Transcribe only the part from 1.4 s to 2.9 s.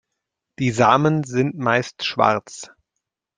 meist schwarz.